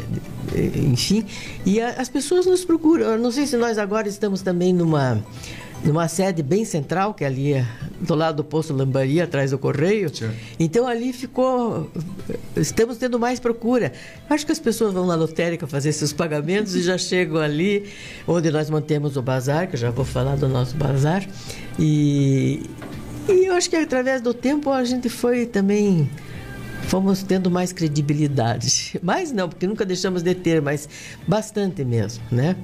[0.70, 1.24] de- enfim.
[1.64, 3.06] E a- as pessoas nos procuram.
[3.06, 5.18] Eu não sei se nós agora estamos também numa,
[5.84, 7.66] numa sede bem central, que é ali é
[8.00, 10.14] do lado do posto Lambaria, atrás do Correio.
[10.14, 10.34] Certo.
[10.58, 11.90] Então ali ficou.
[12.56, 13.92] Estamos tendo mais procura.
[14.28, 17.90] Acho que as pessoas vão na lotérica fazer seus pagamentos e já chegam ali,
[18.26, 21.26] onde nós mantemos o bazar, que eu já vou falar do nosso bazar.
[21.78, 22.62] E,
[23.28, 26.08] e eu acho que através do tempo a gente foi também.
[26.88, 28.98] Fomos tendo mais credibilidade.
[29.02, 30.88] Mais não, porque nunca deixamos de ter, mas
[31.26, 32.56] bastante mesmo, né?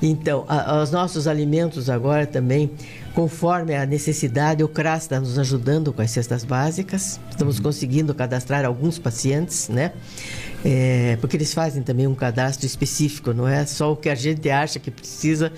[0.00, 2.70] Então, a- os nossos alimentos agora também,
[3.12, 7.18] conforme a necessidade, o CRAS está nos ajudando com as cestas básicas.
[7.28, 9.92] Estamos conseguindo cadastrar alguns pacientes, né?
[10.64, 14.48] É, porque eles fazem também um cadastro específico, não é só o que a gente
[14.48, 15.52] acha que precisa.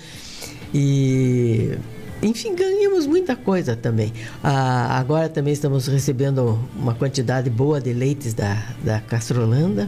[0.73, 1.77] E
[2.25, 4.11] enfim, ganhamos muita coisa também.
[4.43, 9.87] Ah, agora também estamos recebendo uma quantidade boa de leites da, da Castrolanda.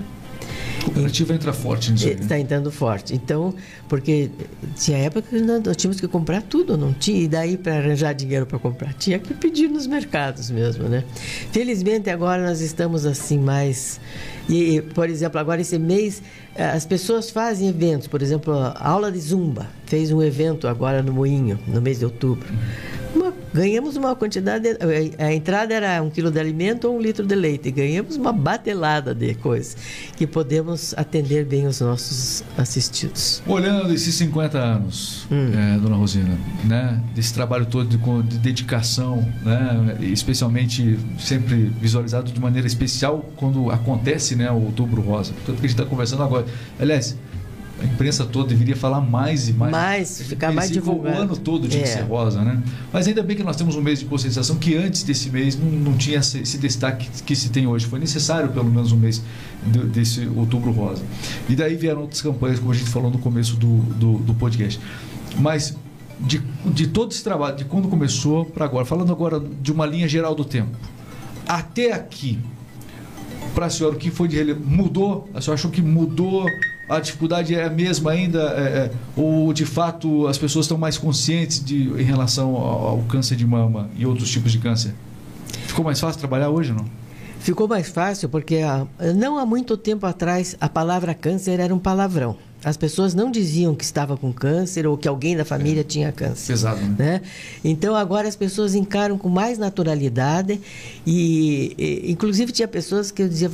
[0.84, 2.14] Cooperativa entra forte nisso né?
[2.14, 3.14] Está entrando forte.
[3.14, 3.54] Então,
[3.90, 4.30] porque
[4.76, 7.22] tinha época que nós tínhamos que comprar tudo, não tinha.
[7.24, 11.04] E daí, para arranjar dinheiro para comprar, tinha que pedir nos mercados mesmo, né?
[11.52, 14.00] Felizmente, agora nós estamos assim mais.
[14.50, 16.22] E, por exemplo, agora esse mês,
[16.56, 18.08] eh, as pessoas fazem eventos.
[18.08, 22.06] Por exemplo, a aula de Zumba fez um evento agora no Moinho, no mês de
[22.06, 22.48] outubro.
[22.50, 22.97] Uma-
[23.58, 24.70] ganhamos uma quantidade.
[25.20, 27.72] A a entrada era um quilo de alimento ou um litro de leite.
[27.72, 29.76] Ganhamos uma batelada de coisas
[30.16, 33.42] que podemos atender bem os nossos assistidos.
[33.48, 35.52] Olhando esses 50 anos, Hum.
[35.54, 37.98] é, dona Rosina, né, desse trabalho todo de,
[38.30, 45.34] de dedicação, né, especialmente sempre visualizado de maneira especial quando acontece né, o Outubro Rosa.
[45.46, 46.46] Tanto que a gente está conversando agora.
[46.80, 47.18] Aliás,
[47.80, 49.72] a imprensa toda deveria falar mais e mais.
[49.72, 51.18] Mais, ficar mais divulgado.
[51.18, 51.86] O ano todo de É.
[51.86, 52.62] ser rosa, né?
[52.92, 55.70] Mas ainda bem que nós temos um mês de conscientização que antes desse mês não,
[55.70, 57.86] não tinha esse destaque que se tem hoje.
[57.86, 59.22] Foi necessário pelo menos um mês
[59.64, 61.04] do- desse outubro rosa.
[61.48, 64.80] E daí vieram outras campanhas, como a gente falou no começo do, do, do podcast.
[65.38, 65.76] Mas
[66.20, 70.08] de, de todo esse trabalho, de quando começou para agora, falando agora de uma linha
[70.08, 70.76] geral do tempo,
[71.48, 72.40] até aqui,
[73.54, 74.62] para a senhora, o que foi de relevo?
[74.66, 75.30] Mudou?
[75.34, 76.46] A senhora achou que mudou?
[76.90, 78.40] A dificuldade é a mesma ainda?
[78.40, 82.98] É, é, ou, de fato, as pessoas estão mais conscientes de, em relação ao, ao
[83.04, 84.94] câncer de mama e outros tipos de câncer?
[85.68, 86.86] Ficou mais fácil trabalhar hoje, não?
[87.40, 88.62] Ficou mais fácil porque
[89.16, 92.38] não há muito tempo atrás a palavra câncer era um palavrão.
[92.64, 96.54] As pessoas não diziam que estava com câncer ou que alguém da família tinha câncer.
[96.54, 96.96] Pesado, né?
[96.98, 97.22] né?
[97.64, 100.60] Então agora as pessoas encaram com mais naturalidade
[101.06, 103.52] e, e, inclusive tinha pessoas que eu dizia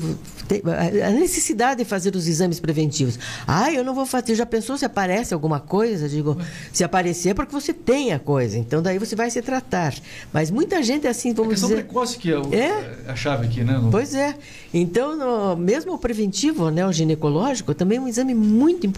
[0.47, 0.61] "Tem-
[1.05, 3.19] a necessidade de fazer os exames preventivos.
[3.45, 4.35] Ah, eu não vou fazer.
[4.35, 6.07] Já pensou se aparece alguma coisa?
[6.07, 6.37] Digo,
[6.71, 8.57] se aparecer é porque você tem a coisa.
[8.57, 9.93] Então daí você vai se tratar.
[10.31, 11.83] Mas muita gente é assim, A vamos questão dizer.
[11.83, 12.95] precoce que é, o- É.
[13.07, 13.77] a chave aqui, né?
[13.77, 14.33] No- Pois é.
[14.73, 18.92] Então, no- mesmo o preventivo, né, o ginecológico, também é um exame muito importante.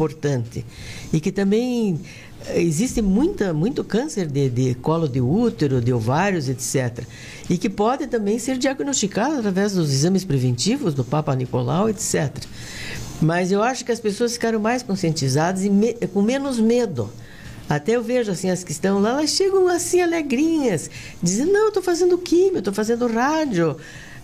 [1.13, 1.99] E que também
[2.47, 7.03] eh, existe muita, muito câncer de, de colo de útero, de ovários, etc.
[7.49, 12.31] E que pode também ser diagnosticado através dos exames preventivos, do Papa Nicolau, etc.
[13.21, 17.09] Mas eu acho que as pessoas ficaram mais conscientizadas e me- com menos medo.
[17.67, 20.89] Até eu vejo assim as que estão lá, elas chegam assim alegrinhas,
[21.23, 23.75] dizendo: "Não, eu estou fazendo químio, estou fazendo rádio".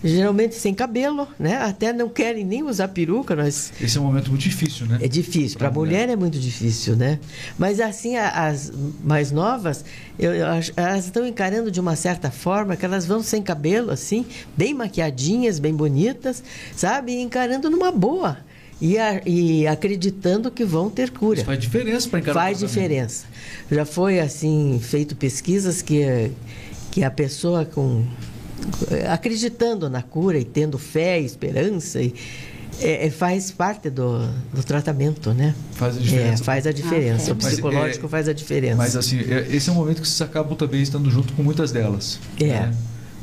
[0.04, 1.56] Geralmente sem cabelo, né?
[1.58, 4.98] Até não querem nem usar peruca, nós Esse é um momento muito difícil, né?
[5.00, 6.00] é difícil, para a mulher.
[6.00, 6.08] mulher.
[6.12, 7.20] é muito difícil, né?
[7.58, 8.72] Mas assim, as
[9.04, 9.84] mais novas,
[10.18, 14.26] eu, eu elas estão encarando de uma certa forma que elas vão sem cabelo, assim,
[14.56, 16.42] bem maquiadinhas, bem bonitas,
[16.74, 17.12] sabe?
[17.12, 18.38] E encarando numa boa.
[18.80, 21.36] E, a- e acreditando que vão ter cura.
[21.36, 23.24] Isso faz diferença para encarar Faz diferença.
[23.70, 26.32] Já foi assim feito pesquisas que
[26.90, 28.04] que a pessoa com
[29.10, 32.14] acreditando na cura e tendo fé, e esperança e
[32.80, 34.18] é, é, faz parte do,
[34.52, 35.54] do tratamento, né?
[35.72, 36.42] Faz a diferença.
[36.42, 37.30] É, faz a diferença.
[37.30, 38.76] Ah, o Mas, psicológico é, faz a diferença.
[38.76, 41.70] Mas assim, é- esse é um momento que vocês acabam também estando junto com muitas
[41.70, 42.18] delas.
[42.40, 42.46] É.
[42.46, 42.74] né?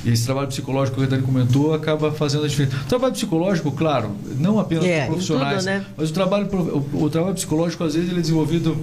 [0.06, 2.78] E esse trabalho psicológico que a Dani comentou acaba fazendo a diferença.
[2.78, 5.86] O trabalho psicológico, claro, não apenas É, para profissionais, tudo, né?
[5.98, 6.48] mas o trabalho,
[6.94, 8.78] o, o trabalho psicológico, às vezes, ele é desenvolvido.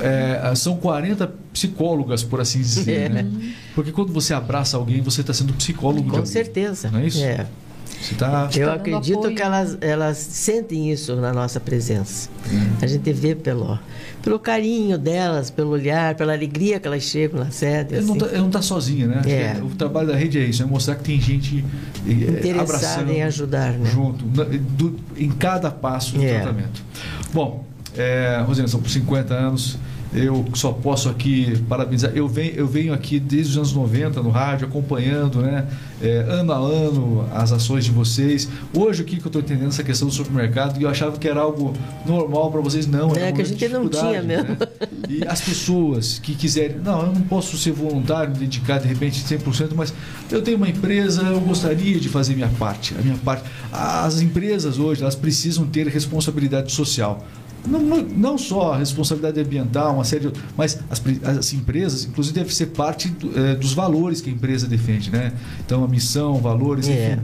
[0.00, 2.90] É, são 40 psicólogas, por assim dizer.
[3.02, 3.08] É.
[3.08, 3.26] Né?
[3.74, 6.10] Porque quando você abraça alguém, você está sendo psicólogo.
[6.10, 6.90] com certeza.
[6.90, 7.22] Não é isso?
[7.22, 7.46] É.
[8.00, 8.48] Você está.
[8.56, 9.36] Eu dando acredito apoio.
[9.36, 12.28] que elas, elas sentem isso na nossa presença.
[12.80, 13.78] A gente vê pelo,
[14.20, 17.94] pelo carinho delas, pelo olhar, pela alegria que elas chegam na sede.
[18.00, 18.24] Não assim.
[18.24, 19.22] está não tá sozinha, né?
[19.26, 19.62] É.
[19.62, 21.64] O trabalho da rede é isso, é mostrar que tem gente
[22.04, 23.88] eh, Interessada abraçando em ajudar, né?
[23.88, 26.40] junto, do- em cada passo do É.
[26.40, 26.82] tratamento.
[27.32, 27.64] Bom,
[27.96, 29.78] é, Rosana, são por 50 anos.
[30.14, 32.12] Eu só posso aqui parabenizar.
[32.14, 35.66] Eu venho, eu venho aqui desde os anos 90 no rádio, acompanhando né,
[36.02, 38.46] é, ano a ano as ações de vocês.
[38.76, 41.26] Hoje, o que, que eu estou entendendo essa questão do supermercado, e eu achava que
[41.26, 41.72] era algo
[42.04, 43.16] normal para vocês, não.
[43.16, 44.48] É, que a gente não tinha dificuldade, mesmo.
[44.50, 44.56] né?
[45.08, 49.22] E as pessoas que quiserem, não, eu não posso ser voluntário, me dedicar de repente
[49.22, 49.94] 100%, mas
[50.30, 52.94] eu tenho uma empresa, eu gostaria de fazer minha parte.
[52.98, 53.44] A minha parte.
[53.72, 57.24] As empresas hoje, elas precisam ter responsabilidade social.
[57.66, 61.00] Não, não, só a responsabilidade ambiental, uma série de, mas as,
[61.38, 65.32] as empresas, inclusive, deve ser parte do, eh, dos valores que a empresa defende, né?
[65.64, 67.12] Então, a missão, valores, É.
[67.12, 67.22] enfim.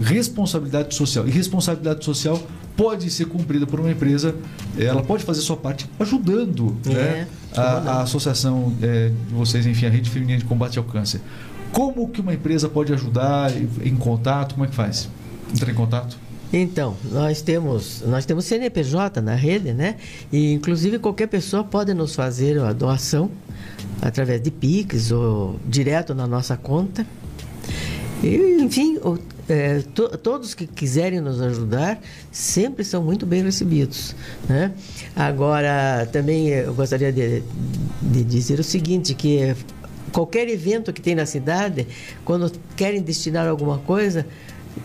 [0.00, 1.26] Responsabilidade social.
[1.26, 2.42] E responsabilidade social
[2.76, 4.34] pode ser cumprida por uma empresa,
[4.76, 9.86] ela pode fazer sua parte ajudando É, né, a, a associação é, de vocês, enfim,
[9.86, 11.20] a Rede Feminina de Combate ao Câncer.
[11.72, 13.50] Como que uma empresa pode ajudar
[13.82, 14.54] em contato?
[14.54, 15.08] Como é que faz?
[15.52, 16.18] Entrar em contato?
[16.52, 19.96] Então, nós temos, nós temos CNPJ na rede, né?
[20.32, 23.30] E inclusive qualquer pessoa pode nos fazer a doação
[24.00, 27.04] através de Pix ou direto na nossa conta.
[28.22, 32.00] E, enfim, o- é, to- todos que quiserem nos ajudar
[32.32, 34.14] sempre são muito bem recebidos.
[34.48, 34.72] Né?
[35.14, 37.42] Agora, também eu gostaria de,
[38.00, 39.54] de dizer o seguinte, que
[40.12, 41.86] qualquer evento que tem na cidade,
[42.24, 44.26] quando querem destinar alguma coisa,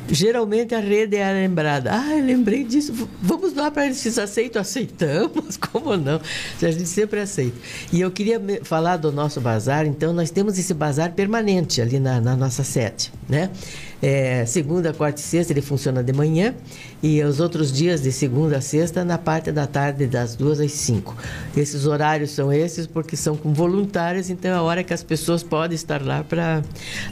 [0.10, 1.92] geralmente a rede é lembrada.
[1.94, 4.62] Ah, eu lembrei disso, vamos doar para eles, vocês aceitam?
[4.62, 6.20] Aceitamos, como não?
[6.62, 7.58] A gente sempre aceita.
[7.92, 12.20] E eu queria falar do nosso bazar, então nós temos esse bazar permanente ali na,
[12.20, 13.50] na nossa sede, né?
[14.02, 16.56] É, segunda, quarta e sexta ele funciona de manhã
[17.04, 20.72] e os outros dias de segunda a sexta na parte da tarde das duas às
[20.72, 21.16] cinco.
[21.56, 25.44] Esses horários são esses porque são com voluntários, então é a hora que as pessoas
[25.44, 26.64] podem estar lá para.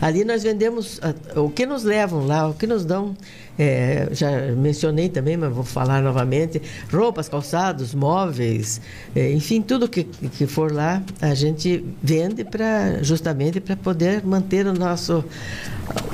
[0.02, 3.16] Ali nós vendemos ah, o que nos levam lá, o que nos dão
[3.60, 8.80] é, já mencionei também, mas vou falar novamente, roupas, calçados, móveis,
[9.14, 14.66] é, enfim, tudo que, que for lá, a gente vende para justamente para poder manter
[14.66, 15.26] o nosso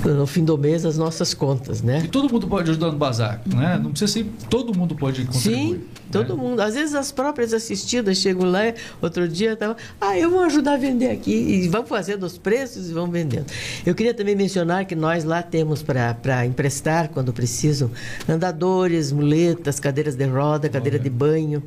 [0.03, 2.01] no fim do mês as nossas contas, né?
[2.05, 3.79] E todo mundo pode ajudar no bazar, né?
[3.81, 5.77] Não precisa ser, todo mundo pode contribuir.
[5.77, 5.81] Sim,
[6.23, 6.43] todo né?
[6.43, 6.59] mundo.
[6.59, 10.77] Às vezes as próprias assistidas chegam lá, outro dia tava, ah, eu vou ajudar a
[10.77, 13.45] vender aqui e vamos fazendo os preços e vão vendendo.
[13.85, 17.91] Eu queria também mencionar que nós lá temos para emprestar quando precisam
[18.27, 21.63] andadores, muletas, cadeiras de roda, cadeira de banho.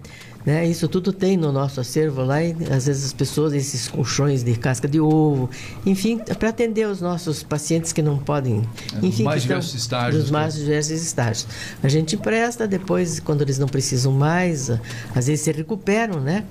[0.48, 0.66] Né?
[0.66, 4.56] Isso tudo tem no nosso acervo lá e às vezes as pessoas, esses colchões de
[4.56, 5.50] casca de ovo,
[5.84, 8.62] enfim, para atender os nossos pacientes que não podem,
[8.94, 10.22] é, enfim, mais diversos estágios.
[10.22, 11.46] Dos mais diversos estágios.
[11.82, 14.70] A gente empresta, depois, quando eles não precisam mais,
[15.14, 16.42] às vezes se recuperam, né?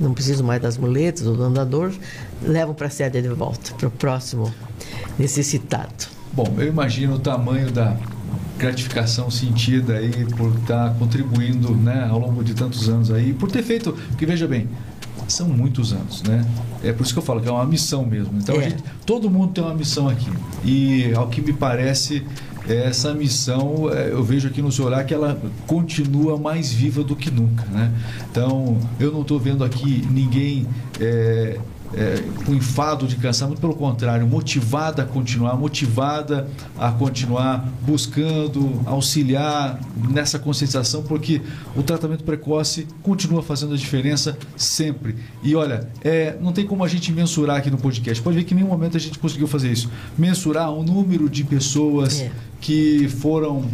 [0.00, 1.92] não precisam mais das muletas ou do andador,
[2.42, 4.52] levam para a sede de volta, para o próximo
[5.16, 6.08] necessitado.
[6.32, 7.96] Bom, eu imagino o tamanho da
[8.58, 13.50] gratificação sentida aí por estar tá contribuindo né, ao longo de tantos anos aí, por
[13.50, 14.68] ter feito, porque veja bem,
[15.28, 16.46] são muitos anos, né?
[16.82, 18.38] É por isso que eu falo que é uma missão mesmo.
[18.38, 18.70] Então, é.
[18.70, 20.30] gente, todo mundo tem uma missão aqui.
[20.64, 22.24] E, ao que me parece,
[22.68, 27.16] essa missão, é, eu vejo aqui no seu olhar que ela continua mais viva do
[27.16, 27.92] que nunca, né?
[28.30, 30.66] Então, eu não estou vendo aqui ninguém
[31.00, 31.58] é,
[31.94, 38.80] é, com enfado de cansar, muito pelo contrário, motivada a continuar, motivada a continuar buscando
[38.86, 41.40] auxiliar nessa conscientização, porque
[41.74, 45.16] o tratamento precoce continua fazendo a diferença sempre.
[45.42, 48.54] E olha, é, não tem como a gente mensurar aqui no podcast, pode ver que
[48.54, 49.90] em nenhum momento a gente conseguiu fazer isso.
[50.16, 52.30] Mensurar o número de pessoas é.
[52.60, 53.64] que foram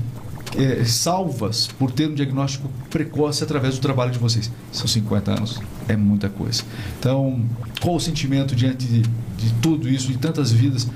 [0.56, 4.50] é, salvas por ter um diagnóstico precoce através do trabalho de vocês.
[4.70, 6.62] São 50 anos, é muita coisa.
[6.98, 7.40] Então,
[7.80, 10.86] qual o sentimento diante de, de tudo isso, de tantas vidas?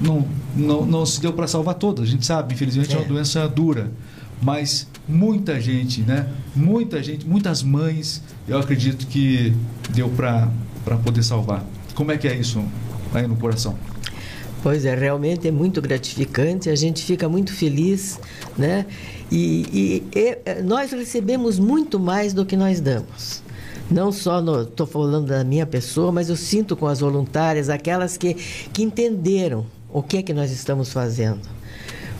[0.00, 2.96] Não, não, não se deu para salvar todas, a gente sabe, infelizmente é.
[2.96, 3.90] é uma doença dura.
[4.40, 6.28] Mas muita gente, né?
[6.54, 9.52] Muita gente, muitas mães, eu acredito que
[9.90, 10.48] deu para
[11.02, 11.64] poder salvar.
[11.94, 12.62] Como é que é isso
[13.12, 13.76] aí no coração?
[14.62, 18.20] Pois é, realmente é muito gratificante, a gente fica muito feliz,
[18.56, 18.86] né?
[19.30, 23.42] E, e, e eh, nós recebemos muito mais do que nós damos.
[23.90, 28.34] Não só estou falando da minha pessoa, mas eu sinto com as voluntárias, aquelas que,
[28.34, 31.40] que entenderam o que é que nós estamos fazendo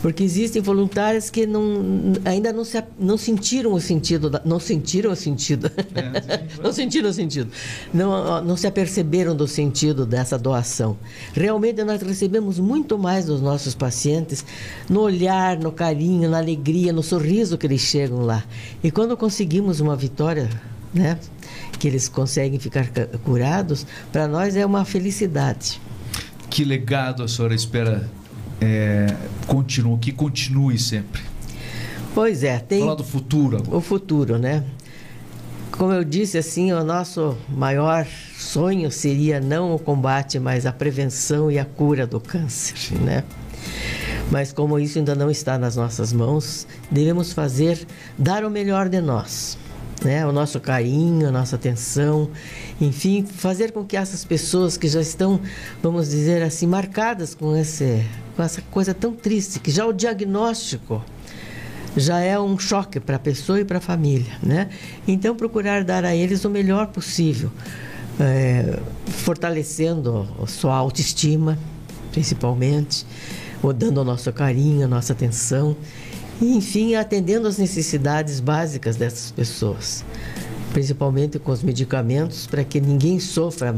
[0.01, 5.11] porque existem voluntárias que não, ainda não, se, não sentiram o sentido, da, não sentiram
[5.11, 7.51] o sentido, é, não sentiram o sentido,
[7.93, 10.97] não, não se aperceberam do sentido dessa doação.
[11.33, 14.45] Realmente nós recebemos muito mais dos nossos pacientes
[14.89, 18.43] no olhar, no carinho, na alegria, no sorriso que eles chegam lá.
[18.83, 20.49] E quando conseguimos uma vitória,
[20.93, 21.19] né,
[21.77, 22.87] que eles conseguem ficar
[23.23, 25.79] curados, para nós é uma felicidade.
[26.49, 28.09] Que legado a senhora espera
[28.59, 29.07] é,
[29.47, 31.21] continue, que continue sempre.
[32.13, 32.81] Pois é, tem.
[32.81, 33.77] Falar do futuro agora.
[33.77, 34.63] O futuro, né?
[35.71, 41.49] Como eu disse, assim, o nosso maior sonho seria não o combate, mas a prevenção
[41.49, 42.95] e a cura do câncer, Sim.
[42.95, 43.23] né?
[44.29, 48.99] Mas como isso ainda não está nas nossas mãos, devemos fazer, dar o melhor de
[48.99, 49.57] nós
[50.03, 50.25] né?
[50.25, 52.29] o nosso carinho, a nossa atenção,
[52.79, 55.39] enfim, fazer com que essas pessoas que já estão,
[55.81, 58.03] vamos dizer assim, marcadas com, esse,
[58.35, 61.03] com essa coisa tão triste, que já o diagnóstico
[61.97, 64.69] já é um choque para a pessoa e para a família, né?
[65.07, 67.51] Então procurar dar a eles o melhor possível,
[68.19, 71.57] é, fortalecendo a sua autoestima,
[72.11, 73.05] principalmente,
[73.61, 75.75] ou dando o nosso carinho, a nossa atenção
[76.41, 80.05] e, enfim, atendendo às necessidades básicas dessas pessoas,
[80.73, 83.75] principalmente com os medicamentos, para que ninguém sofra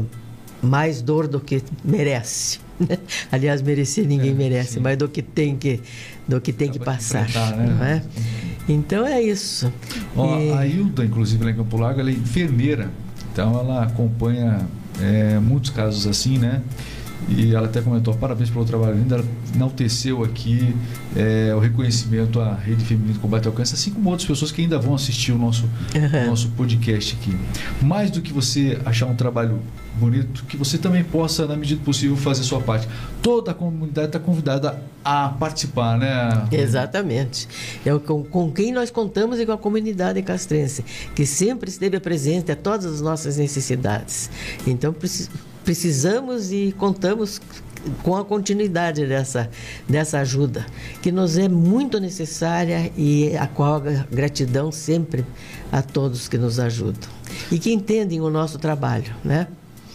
[0.62, 2.60] mais dor do que merece.
[3.30, 4.80] Aliás, merecer ninguém é, merece, sim.
[4.80, 5.80] mas do que tem que,
[6.26, 7.28] do que, tem que passar.
[7.56, 8.00] Né?
[8.68, 8.72] É?
[8.72, 9.72] Então é isso.
[10.16, 10.52] Ó, e...
[10.52, 12.90] A Hilda, inclusive, lá em Campo Largo, ela é enfermeira.
[13.32, 14.60] Então ela acompanha
[15.00, 16.62] é, muitos casos assim, né?
[17.28, 20.74] E ela até comentou, parabéns pelo trabalho lindo, ela enalteceu aqui
[21.16, 24.60] é, o reconhecimento à Rede Feminina de Combate ao Câncer, assim como outras pessoas que
[24.62, 26.24] ainda vão assistir o nosso, uhum.
[26.24, 27.36] o nosso podcast aqui.
[27.80, 29.60] Mais do que você achar um trabalho
[29.94, 32.88] bonito, que você também possa, na medida possível, fazer a sua parte.
[33.22, 36.46] Toda a comunidade está convidada a participar, né?
[36.50, 37.48] Exatamente.
[37.84, 42.50] É com, com quem nós contamos e com a comunidade castrense, que sempre esteve presente
[42.50, 44.30] a todas as nossas necessidades.
[44.66, 47.40] Então, precisamos precisamos e contamos
[48.02, 49.50] com a continuidade dessa,
[49.88, 50.64] dessa ajuda,
[51.00, 55.24] que nos é muito necessária e a qual gratidão sempre
[55.70, 57.10] a todos que nos ajudam
[57.50, 59.48] e que entendem o nosso trabalho, né?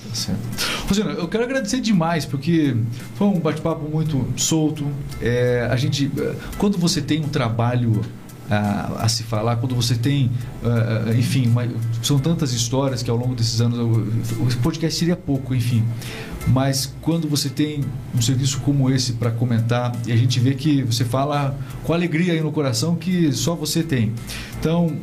[0.10, 0.40] Tá certo.
[0.88, 2.76] Rosina, eu quero agradecer demais, porque
[3.16, 4.88] foi um bate-papo muito solto.
[5.22, 6.10] É, a gente,
[6.58, 8.02] quando você tem um trabalho
[8.50, 10.32] a, a, se falar, quando você tem,
[10.64, 11.68] uh, enfim, uma,
[12.02, 15.84] são tantas histórias que ao longo desses anos o podcast seria pouco, enfim.
[16.48, 17.84] Mas quando você tem
[18.16, 22.34] um serviço como esse para comentar e a gente vê que você fala com alegria
[22.34, 24.14] aí no coração que só você tem.
[24.58, 24.96] Então,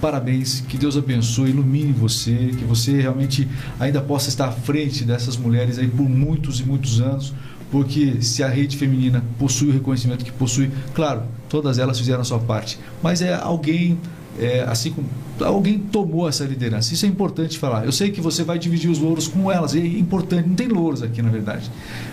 [0.00, 3.48] parabéns, que Deus abençoe, ilumine você, que você realmente
[3.80, 7.32] ainda possa estar à frente dessas mulheres aí por muitos e muitos anos,
[7.74, 12.24] porque se a rede feminina possui o reconhecimento que possui, claro, todas elas fizeram a
[12.24, 13.98] sua parte, mas é alguém
[14.38, 15.08] é, assim como
[15.40, 16.94] alguém tomou essa liderança.
[16.94, 17.84] Isso é importante falar.
[17.84, 20.48] Eu sei que você vai dividir os louros com elas, é importante.
[20.48, 21.68] Não tem louros aqui, na verdade,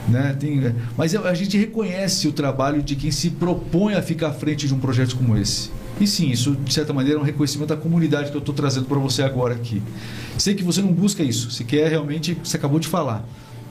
[0.09, 0.35] né?
[0.39, 4.33] Tem, é, mas a gente reconhece o trabalho de quem se propõe a ficar à
[4.33, 5.69] frente de um projeto como esse.
[5.99, 8.87] E sim, isso de certa maneira é um reconhecimento da comunidade que eu estou trazendo
[8.87, 9.79] para você agora aqui.
[10.39, 13.23] Sei que você não busca isso, você quer realmente, você acabou de falar,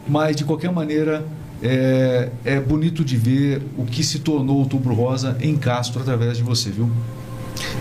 [0.08, 1.26] mas de qualquer maneira
[1.62, 6.36] é, é bonito de ver o que se tornou o Outubro Rosa em Castro através
[6.36, 6.90] de você, viu?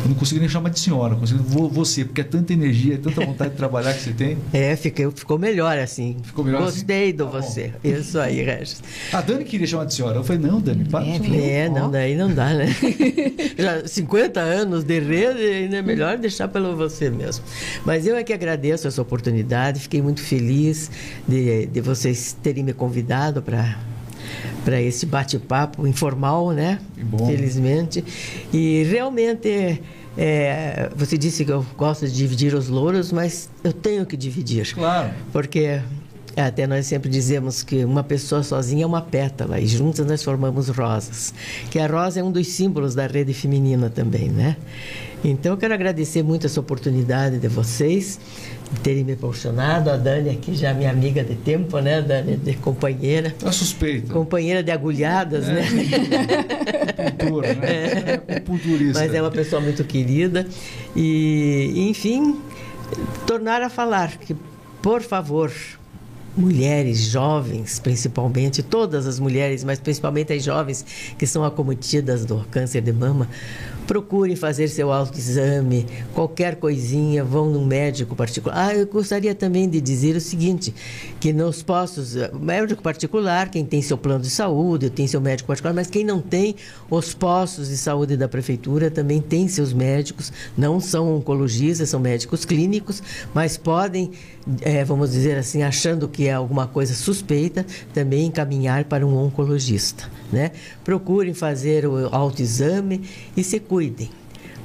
[0.03, 3.25] Eu não consigo nem chamar de senhora, consigo você, porque é tanta energia, é tanta
[3.25, 4.37] vontade de trabalhar que você tem.
[4.53, 6.17] É, ficou melhor assim.
[6.23, 6.79] Ficou melhor assim?
[6.79, 7.17] Gostei assim?
[7.17, 7.73] do tá você.
[7.83, 7.89] Bom.
[7.89, 8.81] Isso aí, Regis.
[9.11, 10.17] A Dani queria chamar de senhora.
[10.17, 11.05] Eu falei, não, Dani, para.
[11.05, 12.67] É, é não, daí não dá, né?
[13.57, 17.43] Já 50 anos de rede, ainda é melhor deixar pelo você mesmo.
[17.85, 20.89] Mas eu é que agradeço essa oportunidade, fiquei muito feliz
[21.27, 23.77] de, de vocês terem me convidado para
[24.63, 26.79] para esse bate-papo informal, né?
[27.01, 27.27] Bom.
[27.27, 28.03] Felizmente.
[28.53, 29.81] E realmente.
[30.17, 34.73] É, você disse que eu gosto de dividir os louros, mas eu tenho que dividir.
[34.73, 35.11] Claro.
[35.31, 35.79] Porque
[36.35, 40.69] até nós sempre dizemos que uma pessoa sozinha é uma pétala e juntas nós formamos
[40.69, 41.33] rosas.
[41.69, 44.57] Que a rosa é um dos símbolos da rede feminina também, né?
[45.23, 48.19] Então eu quero agradecer muito essa oportunidade de vocês
[48.83, 49.89] terem me proporcionado.
[49.89, 52.37] A Dani aqui já é minha amiga de tempo, né, Dani?
[52.37, 53.33] De companheira.
[53.43, 54.13] A suspeita.
[54.13, 55.53] Companheira de agulhadas, é.
[55.53, 55.67] né?
[57.17, 58.21] Cultura, né?
[58.27, 58.39] É.
[58.39, 58.99] Culturista.
[58.99, 60.47] Mas é uma pessoa muito querida.
[60.95, 62.39] E, enfim,
[63.25, 64.35] tornar a falar que,
[64.81, 65.51] por favor,
[66.35, 70.85] mulheres jovens, principalmente, todas as mulheres, mas principalmente as jovens
[71.17, 73.27] que são acometidas do câncer de mama,
[73.89, 75.83] procurem fazer seu autoexame,
[76.13, 78.67] qualquer coisinha, vão num médico particular.
[78.67, 80.71] Ah, eu gostaria também de dizer o seguinte,
[81.19, 85.47] que nos postos, eh, médico particular, quem tem seu plano de saúde, tem seu médico
[85.47, 86.55] particular, mas quem não tem,
[86.87, 92.45] os postos de saúde da prefeitura também tem seus médicos, não são oncologistas, são médicos
[92.45, 93.01] clínicos,
[93.33, 94.11] mas podem,
[94.61, 100.07] é, vamos dizer assim, achando que é alguma coisa suspeita, também encaminhar para um oncologista.
[100.31, 100.51] Né?
[100.83, 103.01] Procurem fazer o autoexame
[103.35, 103.78] e se cuidem,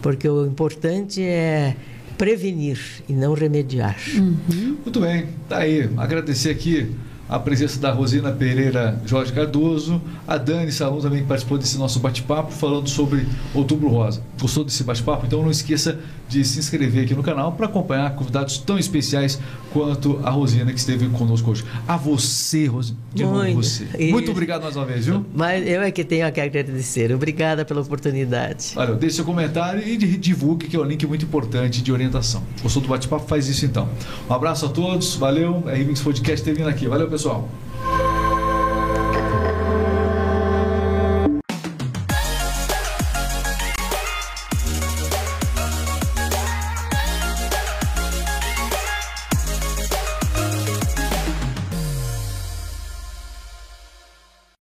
[0.02, 1.76] porque o importante é
[2.18, 3.96] prevenir e não remediar.
[4.14, 4.78] Uhum.
[4.82, 5.88] Muito bem, tá aí.
[5.96, 6.94] Agradecer aqui
[7.28, 11.98] a presença da Rosina Pereira Jorge Cardoso, a Dani Salom também que participou desse nosso
[12.00, 14.22] bate-papo falando sobre Outubro Rosa.
[14.40, 15.26] Gostou desse bate-papo?
[15.26, 15.98] Então não esqueça
[16.28, 19.38] de se inscrever aqui no canal para acompanhar convidados tão especiais
[19.72, 21.64] quanto a Rosina que esteve conosco hoje.
[21.86, 23.84] A você, Rosina, de Muito, novo você.
[23.98, 24.12] Isso.
[24.12, 25.24] Muito obrigado mais uma vez, viu?
[25.34, 27.12] Mas eu é que tenho que agradecer.
[27.12, 28.72] Obrigada pela oportunidade.
[28.74, 32.42] Valeu, deixe seu comentário e divulgue que é um link muito importante de orientação.
[32.62, 33.26] Gostou do bate-papo?
[33.26, 33.88] Faz isso então.
[34.28, 35.64] Um abraço a todos, valeu.
[35.66, 36.86] A Remix Podcast termina aqui.
[36.86, 37.48] Valeu, pessoal.